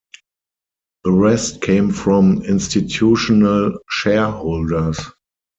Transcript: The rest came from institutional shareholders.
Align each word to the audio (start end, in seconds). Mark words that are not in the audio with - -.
The 1.03 1.11
rest 1.11 1.61
came 1.61 1.91
from 1.91 2.41
institutional 2.45 3.77
shareholders. 3.87 4.99